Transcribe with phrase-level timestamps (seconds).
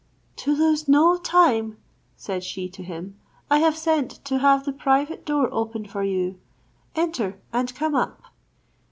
[0.37, 1.77] "To lose no time,"
[2.17, 3.19] said she to him,
[3.51, 6.39] "I have sent to have the private door opened for you;
[6.95, 8.19] enter, and come up."